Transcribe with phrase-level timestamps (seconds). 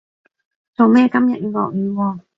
[0.73, 2.21] 做咩今日要落雨喎